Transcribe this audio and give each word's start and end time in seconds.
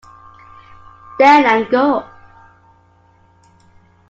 Then 1.19 1.45
I'll 1.45 1.69
go. 1.69 2.09